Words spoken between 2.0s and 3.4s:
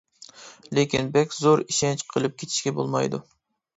قىلىپ كېتىشكە بولمايدۇ.